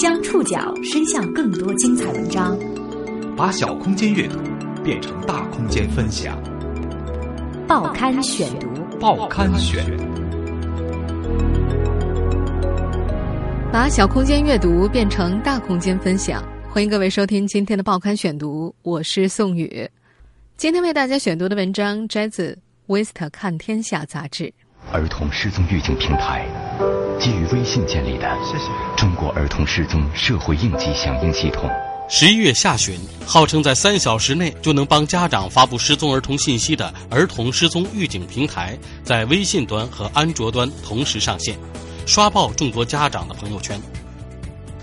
[0.00, 2.58] 将触角伸向更多精彩文章，
[3.36, 4.38] 把小空间阅读
[4.82, 6.42] 变成大空间分享。
[7.68, 8.66] 报刊选读，
[8.98, 9.84] 报刊选，
[13.70, 16.42] 把小空间阅读变成大空间分享。
[16.70, 19.86] 欢迎各位收听今天的报刊选读，我是宋宇。
[20.56, 22.52] 今天为大家选读的文章摘自
[22.86, 24.50] 《威斯特看天下》杂志。
[24.92, 26.44] 儿童失踪预警平台，
[27.20, 28.36] 基于微信建立的
[28.96, 31.70] 中国儿童失踪社会应急响应系统。
[32.08, 41.56] 十一月下旬，号称在三小时内就能帮家长发布失踪儿童信息的儿童失踪预警平台，在微信端和安卓端同时上线，
[42.04, 43.80] 刷爆众多家长的朋友圈。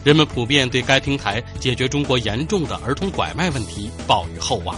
[0.05, 4.73] 人们普遍对该平台解决中国严重的儿童拐卖问题抱有厚望。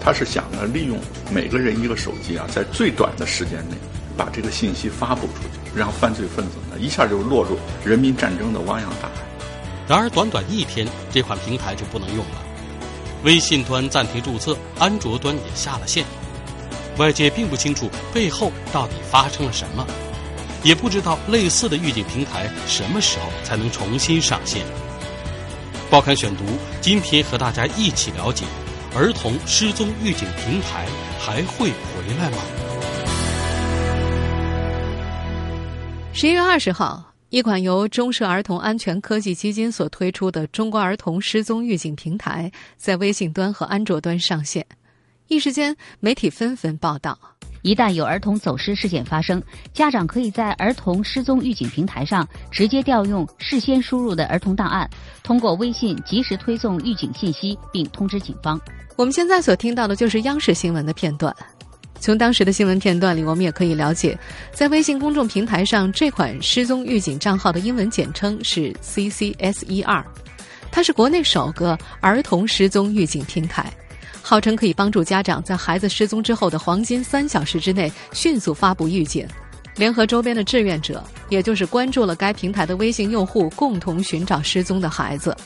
[0.00, 0.98] 他是想呢，利用
[1.30, 3.76] 每个人一个手机啊，在最短的时间内。
[4.16, 9.22] 把这个信息发布出去，让犯罪分子呢一下就落入人民战争的汪洋大海。
[9.88, 12.42] 然而，短短一天，这款平台就不能用了，
[13.22, 16.04] 微信端暂停注册，安卓端也下了线。
[16.98, 19.86] 外界并不清楚背后到底发生了什么，
[20.62, 24.64] 也不知道类似的预警平台什么时候才能重新上线。
[25.90, 26.42] 报刊选读，
[26.80, 28.44] 今天和大家一起了解：
[28.96, 30.86] 儿童失踪预警平台
[31.20, 32.38] 还会回来吗？
[36.18, 44.64] 十一月二十号，一款由中社儿童安全科技基金所推出的中国儿童失踪预警平台在微信端和安卓端上线，
[45.28, 47.18] 一时间媒体纷纷报道。
[47.60, 49.42] 一旦有儿童走失事件发生，
[49.74, 54.88] 家长可以在儿童失踪预警平台上直接调用事先输入的儿童档案，
[55.22, 58.58] 通过微信及时推送预警信息，并通知警方。
[58.96, 61.36] 我们现在所听到的就是央视新闻的片段。
[61.98, 64.16] 从当时的新闻片段里，我们也可以了解，
[64.52, 70.04] 在微信公众平台上，这款失踪预警账号的英文简称是 CCSER，
[70.70, 73.72] 它是国内首个儿童失踪预警平台，
[74.22, 79.26] 号称可以帮助家长在孩子失踪之后的黄金三小时之内迅速发布预警，
[79.74, 85.36] 联合周边的志愿者，也就是关注了该平台的微信用户，共同寻找失踪的孩子。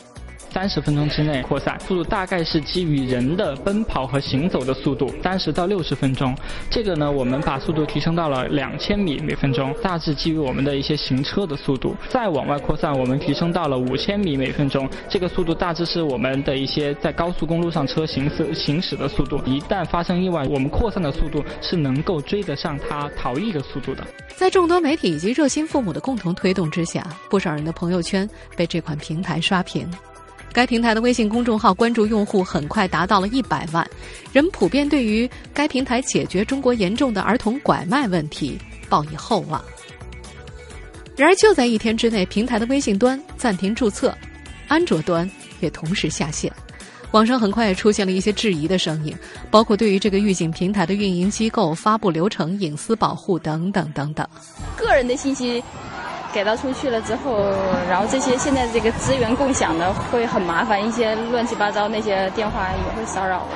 [0.53, 6.37] 三十分钟之内扩散，速度大概是基于人的奔跑和行走的速度，三十到六十分钟。
[6.69, 11.95] 这个呢，我们把速度提升到了两千米每分钟，大致基于我们的一些行车的速度。
[12.09, 19.41] 再往外扩散，我们提升到了五千米每分钟，这个速度大致是我们的一些在高速公路上车行驶行驶的速度。
[19.47, 24.05] 一旦发生意外，我们扩散的速度是能够追得上它逃逸的速度的。
[24.37, 29.89] 在众多媒体以及热心父母的共同推动之下，不少人的朋友圈被这款平台刷屏。
[30.53, 33.89] 该平台的微信公众号关注用户很快达到了一百万，
[34.33, 39.63] 人普遍对于该平台解决中国严重的儿童拐卖问题抱以厚望。
[41.17, 44.17] 然而，就在一天之内，平台的微信端暂停注册，
[44.69, 45.31] 安卓端
[45.61, 46.51] 也同时下线。
[47.13, 49.15] 网上很快也出现了一些质疑的声音，
[49.51, 54.27] 包括对于这个预警平台的运营机构、发布流程、隐私保护等等等等。
[54.77, 55.63] 个人的信息。
[56.33, 57.37] 给到出去了之后，
[57.89, 63.47] 然后这些现在这个资源共享的会很麻烦，一些乱七八糟那些电话也会骚扰。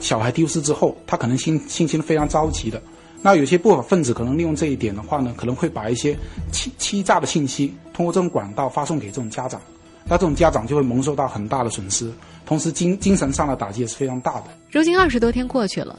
[0.00, 2.80] 小孩丢失之后，他可能心心情非常着急的。
[3.22, 6.16] 那有些不法分子可能利用这一点的话呢，可能会把一些
[6.50, 9.60] 欺欺诈的信息通过这种管道发送给这种家长，
[10.04, 12.10] 那这种家长就会蒙受到很大的损失，
[12.46, 14.44] 同时精精神上的打击也是非常大的。
[14.70, 15.98] 如今二十多天过去了，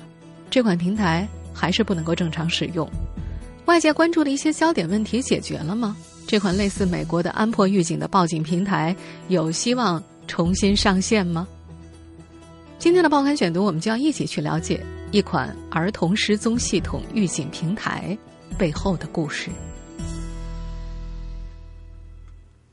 [0.50, 2.90] 这款平台还是不能够正常使用。
[3.72, 5.96] 外界关注的一些焦点问题解决了吗？
[6.28, 8.94] 这款类似美国的安珀预警的报警平台
[9.30, 11.48] 有希望重新上线吗？
[12.78, 18.18] 今天的报刊选读，我们就要一起去了解一款儿童失踪系统预警平台
[18.58, 19.50] 背后的故事。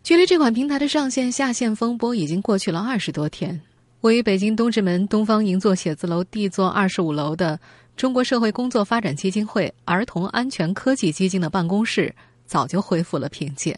[0.03, 3.61] 距离这款平台的上线下线风波已经过去了二十多天，
[4.01, 7.61] 位于北京东直门东方银座写字楼 D 座二十五楼的。
[7.99, 12.15] 中国社会工作发展基金会儿童安全科技基金的办公室
[12.47, 13.75] 早就恢复了平静。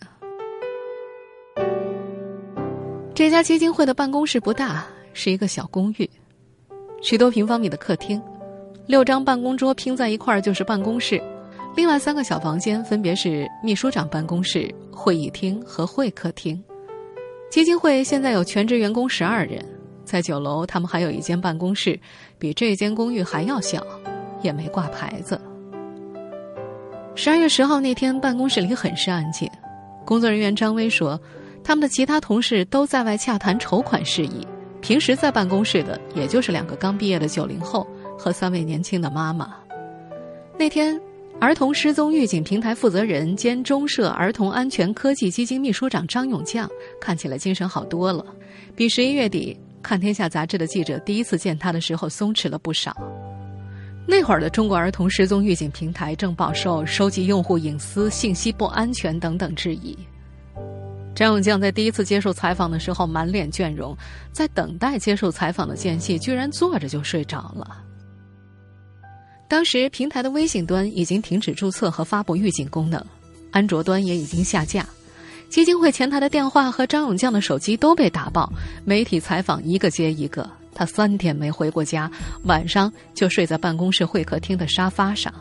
[3.14, 6.08] 这家基金会的办公室不大，是一个小公寓，
[7.00, 8.20] 许多平方米的客厅，
[8.86, 11.18] 六张办公桌拼在一块儿就是办公室，
[11.74, 16.62] 另外三个小房间分别是秘书长办公室、会议厅和会客厅。
[17.50, 19.64] 基金会现在有全职员工十二人，
[20.04, 21.98] 在九楼，他们还有一间办公室，
[22.38, 23.82] 比这间公寓还要小。
[24.42, 25.40] 也没挂牌子。
[27.14, 29.50] 十二月十号那天，办公室里很是安静。
[30.06, 31.20] 工作人员张威说，
[31.62, 34.46] 他们的其他同事都在外洽谈筹款事宜，
[34.80, 37.86] 平时在办公室的也就是两个刚毕业的九零后
[38.18, 39.54] 和三位年轻的妈妈。
[40.58, 40.98] 那天，
[41.38, 46.68] 儿童失踪预警平台负责人兼中社儿童安全科技基金秘书长张永将
[47.00, 48.24] 看起来精神好多了，
[48.74, 52.96] 比十一月底看天下杂志的记者第一次见他的时候松弛了不少。
[54.06, 59.96] 那会儿的中国儿童失踪预警平台正饱受收集用户隐私、信息不安全等等质疑。
[61.14, 63.96] 张永将在第一次接受采访的时候满脸倦容，
[64.32, 67.84] 在等待接受采访的间隙，居然坐着就睡着了。
[69.48, 73.04] 当时平台的微信端已经停止注册和发布预警功能，
[73.50, 74.86] 安卓端也已经下架。
[75.50, 78.50] 基金会前台的电话和张永将的手机都被打爆，
[78.84, 80.48] 媒体采访一个接一个。
[80.74, 82.10] 他三天没回过家，
[82.44, 85.32] 晚上就睡在办公室会客厅的沙发上。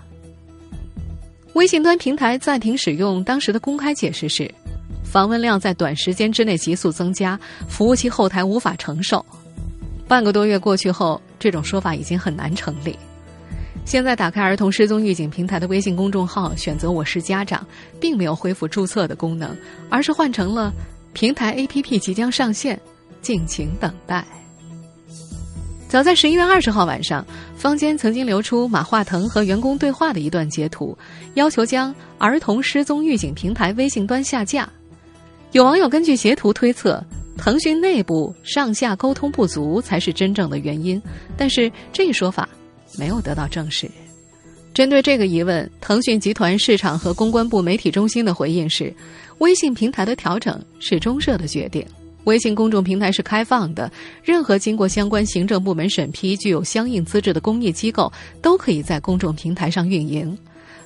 [1.54, 4.50] 微信端平台暂停使用，当时的公开解释是，
[5.04, 9.26] 访问量在短时间之内急速增加，服务器后台无法承受。
[10.08, 12.98] 半个多月过去后，这种说法已经很难成立。
[13.86, 17.66] 现在打开儿童失踪预警平台的微信公众号，选择“我是家长”，
[18.00, 19.58] 并没有恢复注册的功能，
[19.90, 20.72] 而是换成了
[21.14, 22.80] “平台 APP 即将上线，
[23.22, 24.24] 敬请等待”。
[25.90, 27.26] 早在十一月二十号晚上，
[27.56, 30.96] 坊间曾经流出马化腾和员工对话的一段截图，
[31.34, 34.70] 要求将儿童失踪预警平台微信端下架。
[35.52, 37.04] 有网友根据截图推测，
[37.38, 41.02] 腾讯内部上下沟通不足才是真正的原因，
[41.36, 42.48] 但是这一说法。
[42.96, 43.90] 没有得到证实。
[44.76, 48.94] 针对这个疑问，腾讯集团市场和公关部媒体中心的回应是：
[49.40, 51.84] 微信平台的调整是中社的决定。
[52.30, 53.92] 微信公众平台是开放的，
[54.24, 60.38] 任何经过相关行政部门审批、具有相应资质的公益机构都可以在公众平台上运营。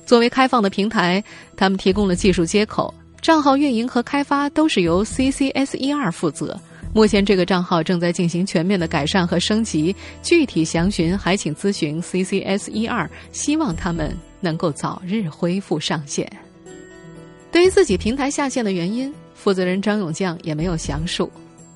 [0.06, 1.22] 作为开放的平台，
[1.54, 6.58] 他们提供了技术接口，账号运营和开发都是由 CCS 一二负责。
[6.94, 16.30] 目前这个账号正在进行全面的改善和升级，具体详询还请咨询 CCS 一二，希望他们能够早日恢复上线。
[17.50, 19.12] 对于自己平台下线的原因，
[19.44, 21.30] 负责人张永将也没有详述，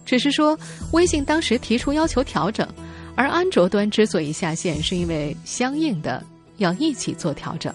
[0.06, 0.58] 只是说
[0.92, 2.66] 微信当时提出要求调整，
[3.14, 6.24] 而安卓端之所以下线，是因为相应的
[6.56, 7.70] 要一起做调整。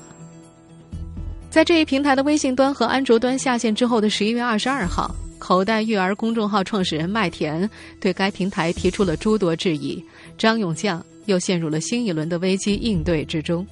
[1.51, 5.15] 在这一平台的微信端和安卓端下线之后的十一月二十二号。
[5.37, 7.69] 口袋育儿公众号创始人麦田
[7.99, 10.01] 对该平台提出了诸多质疑，
[10.37, 13.67] 张永将又陷入了新一轮的危机应对之中。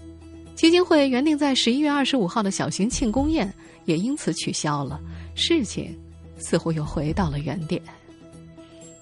[0.53, 3.51] 基金会原定在十一月二十五号的小型庆功宴
[3.85, 4.99] 也因此取消了，
[5.33, 5.97] 事情
[6.41, 7.81] 似乎又回到了原点。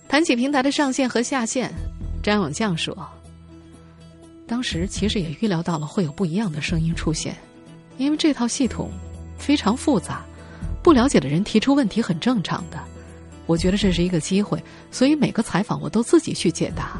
[0.07, 1.71] 谈起平台的上线和下线，
[2.21, 2.95] 詹永将说
[4.45, 7.35] ：“当时其实也预料到了会有不一样的声音出现，
[7.97, 8.91] 因为这套系统
[9.37, 10.23] 非常复杂。”
[10.81, 12.79] 不了解的人提出问题很正常的，
[13.45, 16.97] 我觉得这是一个机会，所以每个采访我都自己去解答。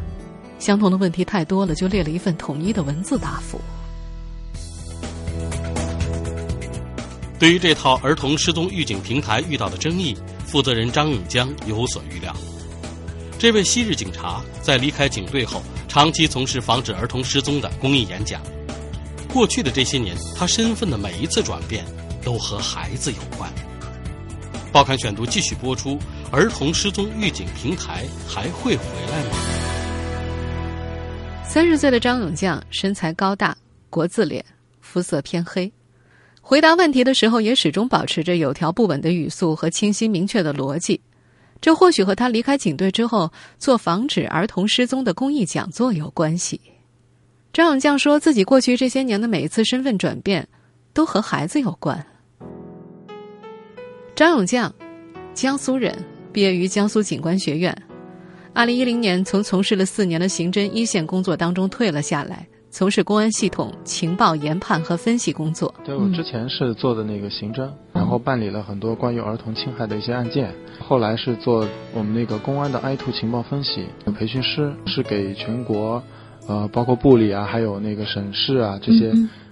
[0.59, 3.59] 相同的问题太多了，就列了一份统一的文字答复。
[7.39, 10.15] 对于这套儿童失踪预警平台遇到的争议，
[10.45, 12.35] 负责人张永江有所预料。
[13.39, 18.41] 这位昔日警察在离开警队后，长期从事防止儿童失踪的公益演讲。
[19.31, 21.85] 过去的这些年，他身份的每一次转变，
[22.21, 23.49] 都和孩子有关。
[24.73, 25.97] 报刊选读继续播出。
[26.31, 29.31] 儿童失踪预警平台还会回来吗？
[31.43, 33.57] 三十岁的张永将身材高大，
[33.89, 34.45] 国字脸，
[34.79, 35.71] 肤色偏黑。
[36.49, 40.99] 回答问题的时候，也始终保持着有条不紊的语速和清晰明确的逻辑。
[41.61, 46.59] 这或许和他离开警队之后做防止儿童失踪的公益讲座有关系。
[47.53, 50.47] 张永将说自己过去这些年的每一次身份转变，
[50.91, 52.03] 都和孩子有关。
[54.15, 54.73] 张永将，
[55.35, 55.95] 江苏人，
[56.33, 57.71] 毕业于江苏警官学院。
[58.55, 65.73] 二零一零年，从从事了四年的刑侦一线工作当中退了下来，从事公安系统情报研判和分析工作。
[65.83, 70.53] 对我之前是做的那个刑侦，然后办理了很多关于儿童侵害的一些案件。
[70.79, 73.85] 后来是做我们那个公安的 i two 情报分析
[74.17, 76.01] 培训师，是给全国，
[76.47, 79.11] 呃，包括部里啊，还有那个省市啊这些。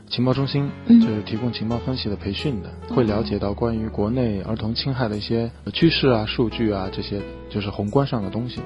[0.09, 8.61] 情报中心就是提供情报分析的培训的，会了解到关于国内儿童侵害的一些趋势啊、数据啊这些，就是宏观上的东西。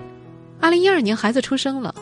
[0.60, 1.96] 二零一二年，孩子出生了，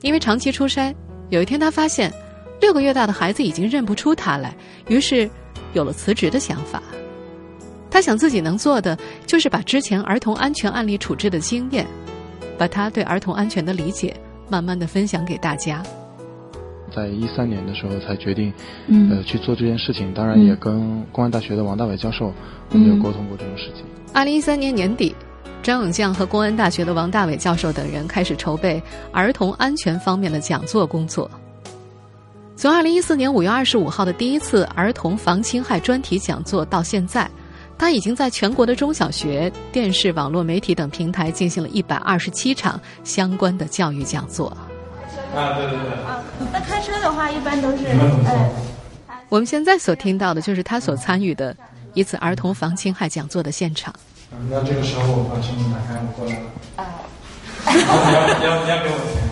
[0.00, 0.92] 因为长期出差，
[1.32, 2.12] 有一天他发现
[2.60, 4.54] 六个月大的孩子已经认不出他来，
[4.86, 5.28] 于是
[5.72, 6.82] 有了辞职的想法。
[7.90, 8.96] 他想自己能做的
[9.26, 11.86] 就是把之前儿童安全案例处置的经验，
[12.58, 14.14] 把他对儿童安全的理解，
[14.50, 15.82] 慢慢的分享给大家。
[16.94, 18.52] 在一三年的时候才决定，
[19.10, 20.12] 呃，去做这件事情。
[20.12, 22.30] 当然也跟公安大学的王大伟教授，
[22.72, 23.86] 我们有沟通过这种事情。
[24.12, 25.14] 二零一三年年底，
[25.62, 28.82] 张永将和公安大学的王大伟教授等人开始筹备
[29.12, 31.30] 儿童安全方面的讲座工作。
[32.56, 37.28] 从二零一四年五月二十五号的第一次儿童防侵害专题讲座到现在，
[37.78, 44.48] 他已经在全国的中小学、电视、网络媒体等平台进行了一百二十七场相关的教育讲座。
[45.34, 45.90] 啊，对对对。
[46.04, 46.22] 啊，
[46.52, 48.50] 那开车的话一般都是呃。
[49.28, 51.56] 我们现在所听到的就是他所参与的
[51.94, 53.92] 一次儿童防侵害讲座的现场。
[54.48, 56.46] 那这个时候我把车门打开，我过来了。
[56.76, 56.84] 啊。
[57.64, 59.22] 你要你要你要给我钱，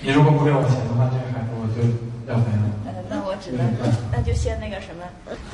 [0.00, 1.82] 你如果不给我钱的话，这个孩子我就
[2.30, 2.70] 要没了。
[2.86, 3.66] 呃，那我只能
[4.12, 5.02] 那就先那个什么，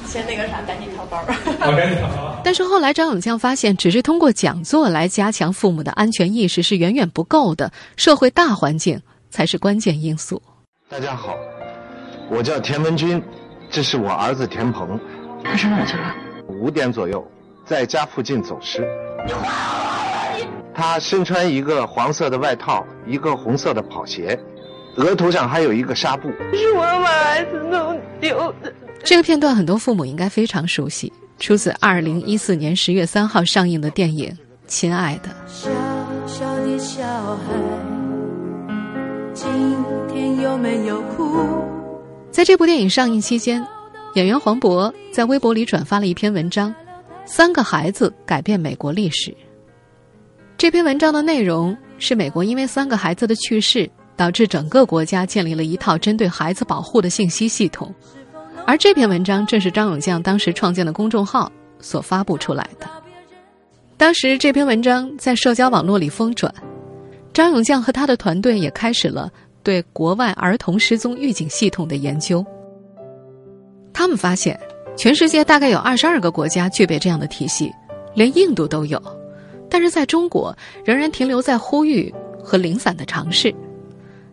[0.06, 1.24] 先那个啥，赶紧掏包。
[1.26, 2.40] 我赶紧掏包。
[2.44, 9.00] 但是后来张永江发现，只是通过讲座来加强父母的安全意识是远远不够的，社会大环境
[9.30, 10.40] 才是关键因素。
[10.88, 11.34] 大家好，
[12.28, 13.22] 我叫田文军。
[13.70, 15.00] 这是我儿子田鹏，
[15.42, 16.14] 他上哪去了？
[16.48, 17.26] 五点左右，
[17.64, 18.86] 在家附近走失。
[20.74, 24.38] 他身穿一个黄色的外套，一个红色的跑鞋，
[24.96, 26.28] 额头上还有一个纱布。
[26.52, 28.72] 是我把孩子弄丢的。
[29.04, 34.28] 这个片段很多父母应该非常熟悉，出自二零一四年十月三号上映的电影
[34.66, 35.28] 《亲爱的》。
[35.46, 35.70] 小
[36.26, 37.38] 小的小孩，
[39.32, 39.46] 今
[40.08, 41.64] 天有没有哭？
[42.30, 43.64] 在这部电影上映期间，
[44.14, 46.70] 演员黄渤在微博里转发了一篇文章，
[47.24, 49.30] 《三个孩子改变美国历史》。
[50.56, 57.92] 这篇文章的内容是美国因为三个孩子的去世，导致整个国家建立了一套针对孩子保护的信息系统，
[58.66, 61.50] 而这篇文章正是张永将当时创建的公众号
[61.80, 62.88] 所发布出来的。
[63.96, 66.52] 当时这篇文章在社交网络里疯转，
[67.32, 69.30] 张永将和他的团队也开始了。
[69.62, 72.44] 对国外儿童失踪预警系统的研究，
[73.94, 74.60] 他们发现，
[74.96, 77.72] 全世界大概有二十二个国家具备这样的体系，
[78.14, 79.00] 连印度都有，
[79.68, 83.54] 但是在中国仍然停留在呼吁和零散的尝试。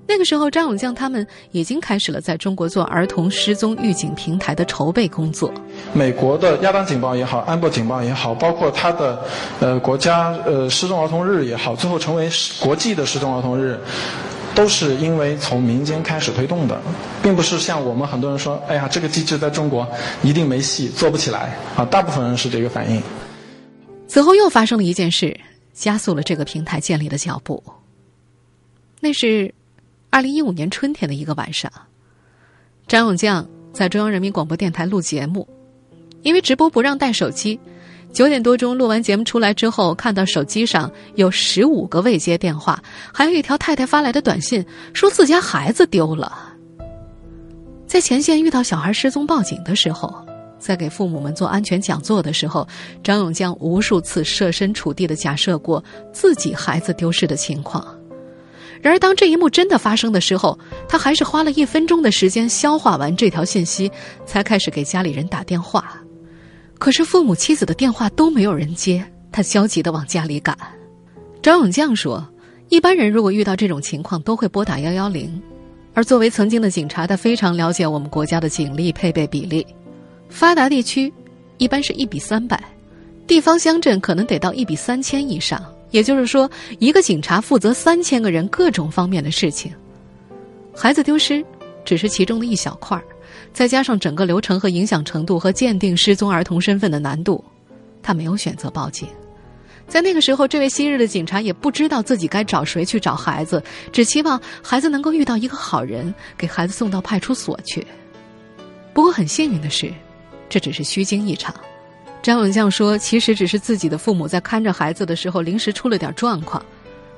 [0.08, 5.51] 那个时候，张永将他们已经开始了在中国做儿童失踪预警平台的筹备工作。
[5.94, 9.24] 美国的亚当警报也好，安博警报也好，包括他的
[9.62, 12.30] 呃国家呃失踪儿童日也好，最后成为
[12.62, 13.80] 国际的失踪儿童日。
[14.53, 16.79] 都是因为从民间开始推动的，
[17.24, 19.88] 并不是像我们很多人说：“哎呀，这个机制在中国
[20.22, 23.01] 一定没戏，做不起来。”啊，大部分人是这个反应。
[24.08, 25.39] 此后又发生了一件事，
[25.74, 27.63] 加速了这个平台建立的脚步。
[29.00, 29.53] 那是
[30.10, 31.72] 二零一五年春天的一个晚上，
[32.88, 35.48] 张永将在中央人民广播电台录节目，
[36.24, 37.60] 因为直播不让带手机。
[38.13, 42.82] 九点多钟录完节目出来之后，看到手机上有十五个未接电话，
[43.13, 46.53] 还有一条太太发来的短信，说自家孩子丢了。
[47.88, 50.13] 在前线遇到小孩失踪报警的时候，
[50.60, 52.68] 在给父母们做安全讲座的时候，
[53.01, 57.86] 张永将无数次设身处地的假设过自己孩子丢失的情况。
[58.82, 63.91] 然而，当这一幕真的发生的时候，他还是花了一分钟的时间消化完这条信息，
[64.25, 66.01] 才开始给家里人打电话。
[66.82, 70.58] 可是父母妻子的电话都没有人接，他焦急的往家里赶。
[71.40, 72.28] 张永将说
[72.70, 75.40] ：“一般人如果遇到这种情况，都会拨打幺幺零。
[75.94, 79.64] 而作为曾经的警察，他非常了解我们国家的警力配备比例。
[80.28, 81.14] 发达地区
[81.60, 82.60] 一般是一比三百，
[83.28, 85.64] 地方乡镇可能得到一比三千以上。
[85.92, 89.72] 也就是说，一个警察负责三千个人各种方面的事情。
[90.76, 91.46] 孩子丢失
[91.86, 93.04] 只是其中的一小块儿。”
[93.53, 97.43] 再加上整个流程和影响程度和鉴定失踪儿童身份的难度，
[98.01, 99.08] 他没有选择报警。
[99.88, 107.86] 在那个时候，这位昔日的警察也不知道自己该找谁去找孩子，只期望孩子能够遇到一个好人，给孩子送到派出所去。
[108.93, 109.91] 不过很幸运的是，
[110.48, 111.53] 这只是虚惊一场。
[112.22, 116.63] 张永将说：“其实只是自己的父母在看着孩子的时候临时出了点状况，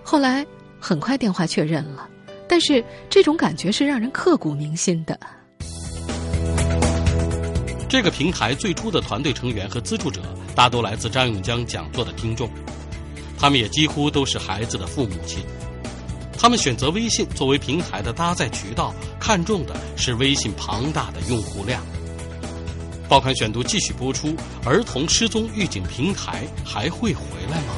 [0.01, 0.43] 后来
[0.79, 2.09] 很快电话确认了。
[2.47, 5.19] 但是这种感觉是让人刻骨铭心的。”
[7.93, 10.19] 这个平台最初的团队成员和资助者
[10.55, 12.49] 大都来自张永江讲座的听众，
[13.37, 15.45] 他们也几乎都是孩子的父母亲。
[16.35, 21.85] 他们选择微信作为平台的搭载渠道，看重的是微信庞大的用户量。
[23.07, 24.35] 报刊选读继续播出：
[24.65, 27.21] 儿童失踪预警平台还会回
[27.51, 27.75] 来吗？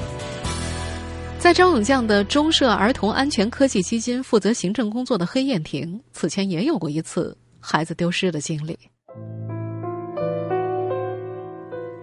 [1.38, 8.80] 在张永将的中社儿童安全科技基金负责行政工作的黑燕婷，此前也有过一次孩子丢失的经历。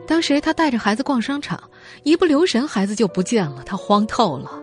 [0.07, 1.71] 当时他带着孩子逛商场，
[2.03, 4.63] 一不留神孩子就不见了，他慌透了。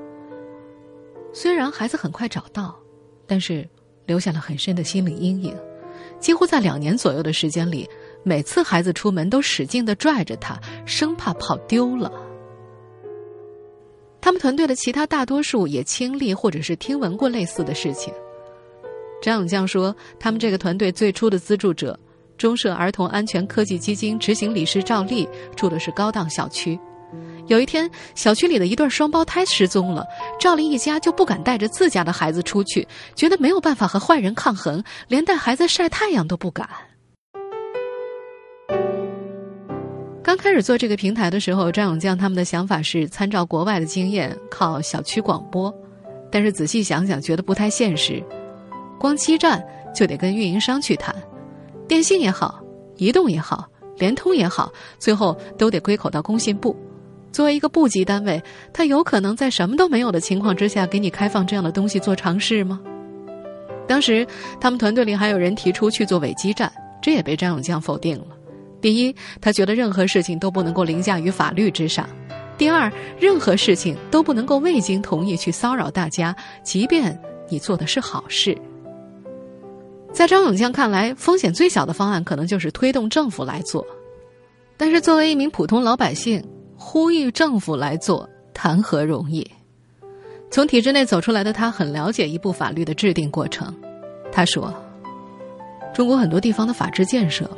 [1.34, 2.78] 虽然孩子很快找到，
[3.26, 3.68] 但是
[4.06, 5.56] 留下了很深的心理阴影。
[6.20, 7.90] 几乎在两年左右的时间里，
[8.24, 12.12] 每次孩子出门都使劲的拽着他，生怕跑丢了。
[14.20, 18.14] 他们团队的其他大多数也经历或者是听闻过类似的事情。
[19.22, 21.98] 张永将说，他们这个团队最初的资助者
[22.40, 26.80] 中社儿童安全科技基金执行理事赵丽住的是高档小区。
[27.48, 30.08] 有一天，小区里的一对双胞胎失踪了，
[30.40, 36.70] 赵丽一家就不敢带着自家的孩子出去，觉得没有办法和坏人抗衡，连带孩子晒太阳都不敢。
[40.24, 45.74] 刚开始做这个平台的时候，张永将他们的想法是参照国外的经验，靠小区广播。
[46.32, 48.24] 但是仔细想想，觉得不太现实。
[49.00, 49.66] 光基站
[49.96, 51.16] 就得跟运营商去谈，
[51.90, 52.62] 电信也好，
[52.98, 53.68] 移动也好，
[53.98, 56.78] 联通也好，最后都得归口到工信部。
[57.32, 58.40] 作为一个部级单位，
[58.72, 62.80] 他有可能在什么都没有的情况之下给你开放这样的东西做尝试吗？
[63.88, 64.26] 当时
[64.62, 68.28] 他们团队里还有人提出去做伪基站，这也被张永江否定了。
[68.80, 72.06] 第一，他觉得任何事情都不能够凌驾于法律之上；
[72.56, 77.20] 第二，任何事情都不能够未经同意去骚扰大家，即便
[77.50, 78.56] 你做的是好事。
[80.12, 83.86] 在张永江看来，风险最小的方案可能就是推动政府来做，
[84.76, 86.44] 但是作为一名普通老百姓，
[86.76, 89.50] 呼吁政府来做谈何容易？
[90.52, 93.74] 从体制内走出来的他，很了解一部法律的制定过程。
[94.32, 94.74] 他说
[95.94, 97.50] ：“中国很多地方的法治建设。”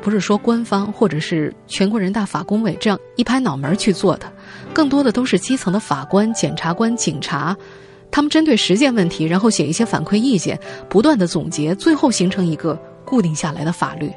[0.00, 4.32] 不是说官方或者是全国人大法工委这样一拍脑门去做的，
[4.72, 7.54] 更多的都是基层的法官、检察官、警察，
[8.10, 12.74] 他们针对实践问题，然后写一些反馈意见，不断的总结，最后形成一个
[13.04, 14.10] 固定下来的法律。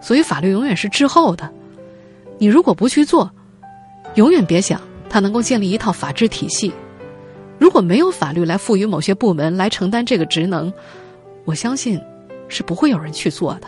[0.00, 1.50] 所以法律永远是滞后的。
[2.38, 3.30] 你如果不去做，
[4.14, 6.72] 永远别想它能够建立一套法治体系。
[7.58, 10.72] 如果没有法律来赋予某些部门来承担这个职能，
[11.44, 12.00] 我相信
[12.48, 13.66] 是不会有人去做的。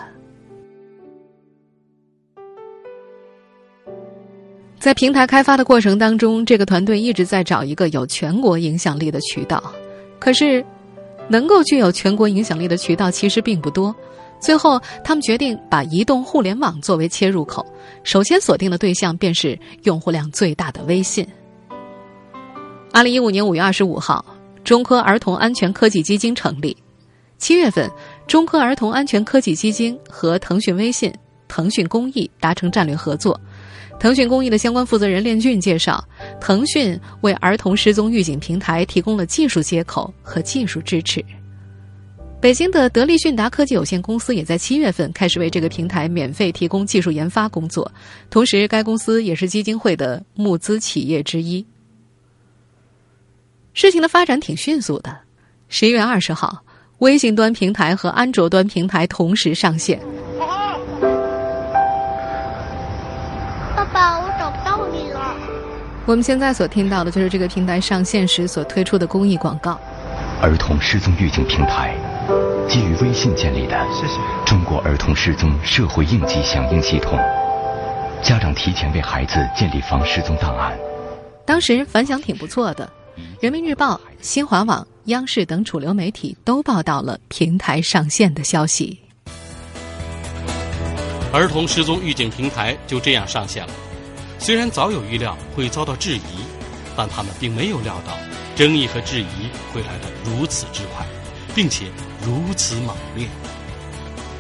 [4.83, 9.63] 在平台开发的过程当中，这个团队一直在找一个有全国影响力的渠道。
[10.19, 10.65] 可是，
[11.29, 13.95] 能够具有全国影响力的渠道其实并不多。
[14.41, 17.65] 最后，他们决定把移动互联网作为切入口，
[18.03, 21.25] 首先锁定的对象便是用户量最大的微信。
[22.91, 24.25] 二零一五年五月二十五号，
[24.65, 26.77] 中科儿童安全科技基金成立。
[27.39, 27.89] 七月份，
[28.27, 31.15] 中科儿童安全科技基金和腾讯微信、
[31.47, 33.41] 腾讯公益达成战略合作。
[34.03, 36.05] 腾讯公益的相关负责人练俊介绍，
[36.41, 41.25] 腾讯为儿童失踪预警平台提供了技术接口和技术支持。
[42.41, 47.89] 北京的德力讯达科技有限公司也在七月份开始为这个平台免费提供技术研发工作，
[48.29, 51.65] 同时该公司也是基金会的募资企业之一。
[53.73, 55.17] 事情的发展挺迅速的，
[55.69, 56.65] 十一月二十号，
[56.99, 60.01] 微信端平台和安卓端平台同时上线。
[66.05, 69.79] 我们现在所听到的就是这个平台上线时所推出的公益广告。
[70.41, 71.95] 儿童失踪预警平台
[72.69, 73.87] 基于微信建立的
[74.45, 77.17] 中国儿童失踪社会应急响应系统，
[78.23, 80.77] 家长提前为孩子建立防失踪档案。
[81.45, 82.91] 当时反响挺不错的，
[83.41, 88.99] 人民日报、新华网、央视等主流媒体都报道了平台上线的消息。
[91.33, 93.73] 儿童失踪预警平台就这样上线了。
[94.39, 96.21] 虽然早有预料会遭到质疑，
[96.95, 98.13] 但他们并没有料到
[98.55, 101.07] 争议和质疑会来得如此之快，
[101.55, 101.87] 并且
[102.23, 103.27] 如此猛烈。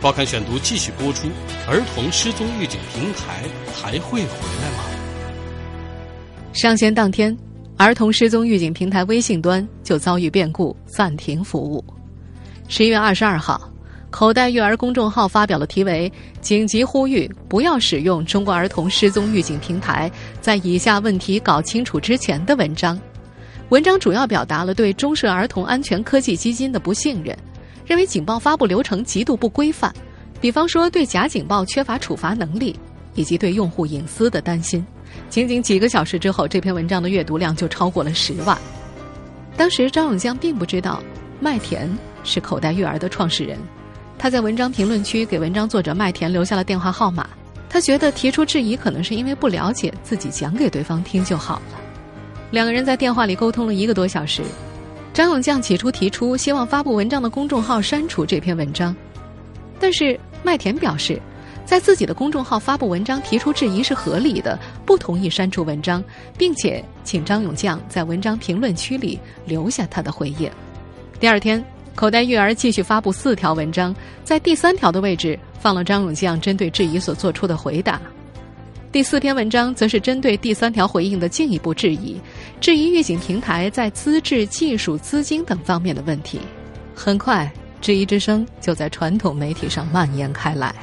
[0.02, 1.28] 报刊选读继续播出：
[1.66, 4.84] 儿童失踪预警平台还会回来吗？
[6.52, 7.34] 上线当天，
[7.78, 11.82] 儿童失踪预警平台微信端就遭遇变故，暂停服务。
[12.68, 13.71] 十一月二十二号。
[14.12, 23.00] 口袋育儿公众号发表了题为“紧急呼吁不要使用中国儿童失踪预警平台，在以下问题搞清楚之前”的文章。
[23.70, 27.34] 文章主要表达了对中社儿童安全科技基金的不信任，
[27.86, 29.90] 认为警报发布流程极度不规范，
[30.42, 32.78] 比方说对假警报缺乏处罚能力，
[33.14, 34.84] 以及对用户隐私的担心。
[35.30, 38.56] 仅仅几个小时之后，这篇文章的阅读量就超过了十万。
[39.56, 41.02] 当时张永江并不知道
[41.40, 41.90] 麦田
[42.24, 43.58] 是口袋育儿的创始人。
[44.22, 47.28] 他在文章评论区给文章作者麦田留下了电话号码。
[47.68, 51.80] 他觉得提出质疑可能是因为不了解，自己讲给对方听就好了。
[52.52, 54.40] 两个人在电话里沟通了一个多小时。
[55.12, 58.94] 张永将起初提出希望发布文章的公众号删除这篇文章，
[59.80, 61.20] 但是麦田表示，
[61.66, 64.56] 在自己的公众号发布文章提出质疑是合理的，
[64.86, 66.00] 不同意删除文章，
[66.38, 70.48] 并且请张永将在文章评论区里留下他的回应。
[71.18, 71.60] 第二天。
[71.94, 78.00] 口袋育儿继续发布四条文章，在第三条的位置放了张永将针对质疑所做出的回答。
[78.90, 82.20] 第四篇文章则是针对第三条回应的进一步质疑，
[82.60, 86.40] 质疑预警平台在资质、技术、资金等方面的问题。
[86.94, 87.50] 很快，
[87.80, 90.74] 质疑之声就在传统媒体上蔓延开来。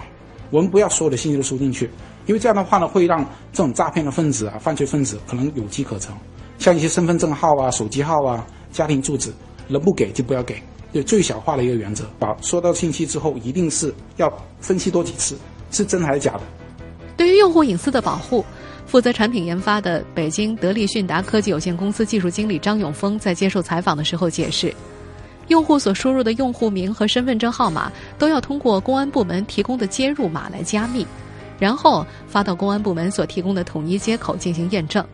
[0.49, 1.89] 我们不要所有的信息都输进去，
[2.25, 6.15] 因为这样的话呢，会让这种诈骗的分子啊、犯罪分子可能有机可乘。
[6.57, 9.31] 像一些身份证号啊、手机号啊、家庭住址，
[9.67, 10.59] 能不给就不要给，
[10.93, 12.03] 就最小化的一个原则。
[12.17, 15.37] 把收到信息之后，一定是要分析多几次，
[15.71, 16.41] 是真还是假的。
[17.17, 18.45] 对于用户隐私的保护，
[18.85, 24.73] 负责产品研发的北京德力讯达科技有限公司技术经理张永峰在接受采访的时候解释，
[25.49, 31.05] 用户所输入的用户名和身份证号码都要通过公安部门提供的接入码来加密，
[31.59, 35.05] 然后发到公安部门所提供的统一接口进行验证。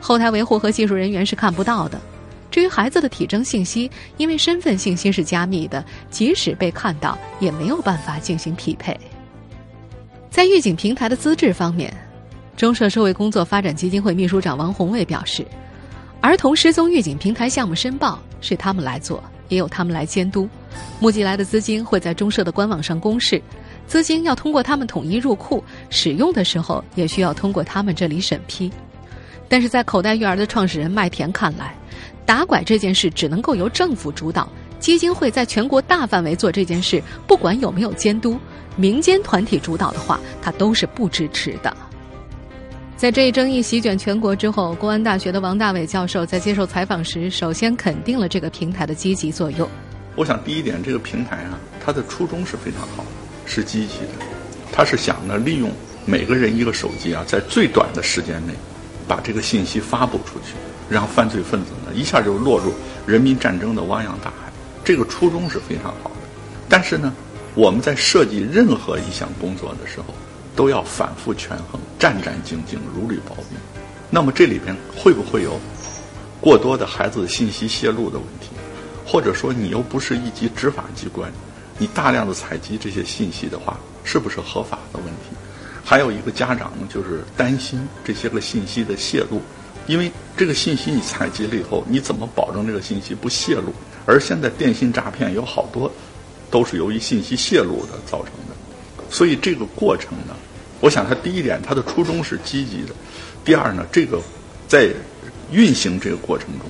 [0.00, 2.00] 后台维护和技术人员是看不到的。
[2.52, 8.94] 至于孩子的体征信息，因为身份信息是加密的，即使被看到，也没有办法进行匹配。
[10.30, 11.92] 在预警平台的资质方面，
[12.54, 15.46] 中社社会工作发展基金会秘书长王宏卫表示，
[16.20, 20.46] 儿童失踪预警平台项目申报是他们来做，也有他们来监督。
[21.00, 23.40] 募集来的资金会在中社的官网上公示，
[23.86, 28.70] 资金要通过他们统一入库，使用的时候也需要通过他们这里审批。
[29.48, 31.74] 但是在口袋育儿的创始人麦田看来，
[32.32, 34.48] 打拐这件事只能够由政府主导，
[34.80, 38.38] 基金会在全国大范围做这件事，不管有没有监督。
[38.74, 41.76] 民间团体主导的话，他都是不支持的。
[42.96, 49.68] 在这一争议席卷全国之后，公安大学的王大伟教授在接受采访时，首先肯定了这个平台的积极作用。
[50.16, 53.10] 我想，第一点，这个平台啊，它的初衷是非常好的，
[53.44, 54.24] 是积极的。
[54.72, 55.70] 他是想呢，利用
[56.06, 58.54] 每个人一个手机啊，在最短的时间内，
[59.06, 60.54] 把这个信息发布出去，
[60.92, 62.72] 让犯罪分子呢一下就落入
[63.06, 64.52] 人民战争的汪洋大海。
[64.84, 66.28] 这个初衷是非常好的，
[66.68, 67.12] 但是呢。
[67.54, 70.06] 我们在设计任何一项工作的时候，
[70.56, 73.58] 都要反复权衡，战战兢兢，如履薄冰。
[74.08, 75.60] 那么这里边会不会有
[76.40, 78.48] 过多的孩子信息泄露的问题？
[79.04, 81.30] 或者说你又不是一级执法机关，
[81.76, 85.36] 你大量的采集这些信息的话，是不是合法的问题？
[85.84, 89.42] 还有一个家长，就是担心这些个信息的泄露，
[89.86, 93.72] 因为这个信息你采集了以后，你怎么保证这个信息不泄露？
[94.06, 95.90] 而现在电信诈骗有好多。
[96.52, 98.54] 都是由于信息泄露的造成的，
[99.08, 100.36] 所以这个过程呢，
[100.80, 102.92] 我想它第一点，它的初衷是积极的；
[103.42, 104.20] 第二呢，这个
[104.68, 104.92] 在
[105.50, 106.68] 运行这个过程中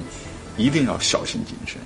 [0.56, 1.80] 一定要小心谨慎；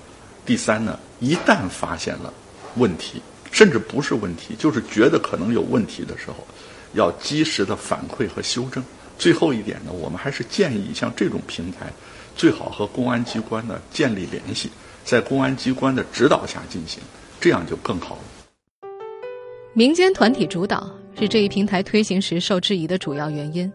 [0.44, 2.30] 第三呢，一旦发现了
[2.74, 6.46] 问题，甚至不是问题，就是觉得可能有问题的时候，
[6.92, 8.84] 要及时的反馈和修正。
[9.18, 11.86] 最后一点呢，我们还是建议像这种平台，
[12.36, 14.70] 最好和公安机关呢建立联系，
[15.04, 17.02] 在公安机关的指导下进行。
[17.38, 18.88] 这样就更好了。
[19.74, 23.70] 民间团体主导是这一平台推行时受质疑的主要原因，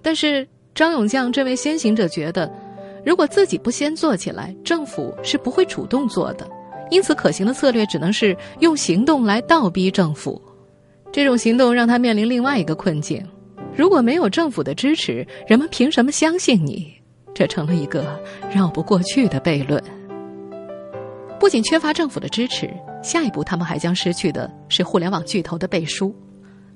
[0.00, 2.50] 但是张永将这位先行者觉得，
[3.04, 6.48] 如果自己不先做起来，政府是不会主动做的。
[6.90, 10.40] 因此，可行的策略只能是用行动来倒逼政府。
[11.12, 13.22] 这种行动让他面临另外一个困境：
[13.76, 16.92] 如果没有政府的支持，人们凭什么相信你？
[17.34, 18.20] 这成了一个
[18.54, 19.82] 绕不过去的悖论。
[21.40, 22.70] 不仅缺乏政府的支持。
[23.02, 26.14] 下一步，他们还将失去的是互联网巨头的背书。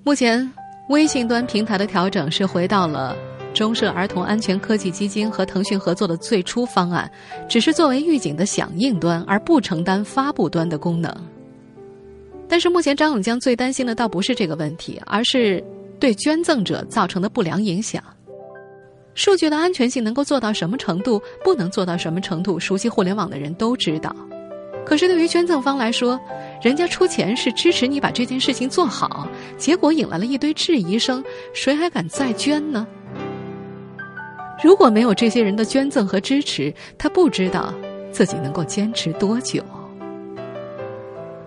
[0.03, 0.51] 目前，
[0.89, 3.17] 微信端平台的调整是回到了
[3.55, 7.09] 中社儿童安全科技基金和腾讯合作的最初方案，
[7.49, 11.15] 只是作为预警的响应端，而不承担发布端的功能。
[12.49, 15.63] 但是，目前张永江最担心的倒不是这个问题，而是
[15.99, 18.03] 对捐赠者造成的不良影响。
[19.15, 24.15] 数据的安全性能够做到什么程度，不能做到什么程度，熟悉互联网的人都知道。
[24.85, 26.21] 可是对于捐赠方来说，
[26.63, 32.87] 人家出钱是支持你把这件事情做好，结果引来了一堆质疑声，谁还敢再捐呢？
[34.63, 37.75] 如果没有这些人的捐赠和支持，他不知道
[38.13, 39.63] 自己能够坚持多久。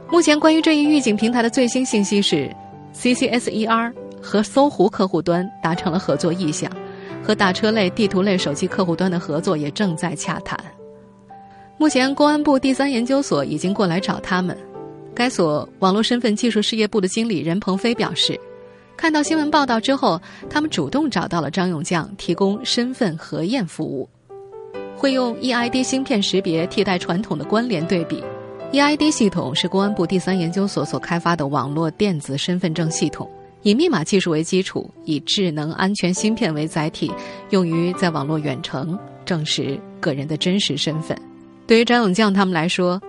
[0.10, 2.50] 目前关于这一预警平台的最新信息是
[2.94, 6.72] ，CCSER 和搜狐客户端达成了合作意向，
[7.24, 10.60] 和打车类、地图类手机客户端的合作也正在洽谈。
[11.78, 14.58] 目前，公安部第三研究所已经过来找他们。
[15.16, 18.40] 该所网络身份技术事业部的经理任鹏飞表示，
[18.96, 24.08] 看到新闻报道之后，他们主动找到了张永将，提供身份核验服务，
[24.96, 28.24] 会用 EID 芯片识别替代传统的关联对比。
[28.72, 33.30] EID 系统是公安部第三研究所所开发的网络电子身份证系统，
[33.62, 37.12] 以密码技术为基础，以智能安全芯片为载体，
[37.50, 41.18] 用于在网络远程证实个人的真实身份。
[41.68, 43.02] 对于张永将他们来说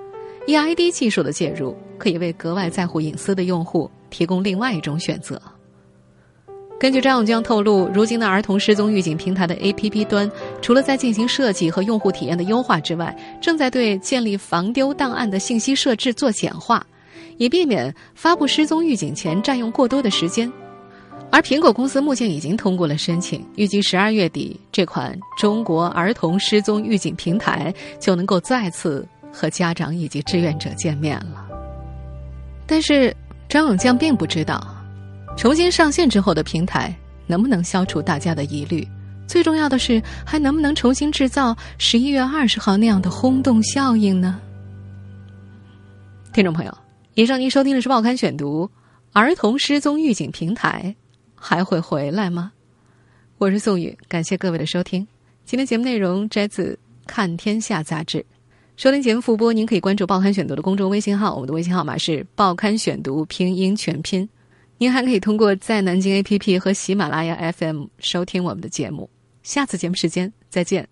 [0.46, 5.40] ，EID 技术的介入可以为格外在乎隐私的用户提供另外一种选择。
[6.78, 10.30] 根据张永江透露，如今的儿童失踪预警平台的 APP 端，
[10.62, 16.86] 除了在进行设计和用户体验的优化之外，正在对建立防丢档案的信息设置做简化，
[17.40, 20.50] 以避免发布失踪预警前占用过多的时间。
[21.30, 31.46] 而苹果公司目前已经通过了申请，预计十二月底这款中国儿童失踪预警平台就能够再次和家长以及志愿者见面了。
[32.66, 33.16] 但是
[33.48, 34.62] 张永将并不知道，
[35.34, 36.94] 重新上线之后的平台
[37.26, 38.86] 能不能消除大家的疑虑，
[39.26, 44.38] 最重要的是还能不能重新制造十一月二十号那样的轰动效应呢？
[46.34, 46.78] 听众朋友，
[47.20, 48.64] 以上您收听的是《报刊选读》，
[49.12, 50.96] 儿童失踪预警平台。
[51.34, 52.50] 还会回来吗？
[53.36, 55.06] 我是宋宇，感谢各位的收听。
[55.44, 56.72] 今天节目内容摘自
[57.06, 58.24] 《看天下》杂志。
[58.78, 64.26] 收听节目复播，您可以关注《报刊选读》的公众微信号，我们的微信号码是“报刊选读”拼音全拼。
[64.78, 69.10] 您还可以通过在南京 APP 和喜马拉雅 FM 收听我们的节目。
[69.42, 70.88] 下次节目时间再见。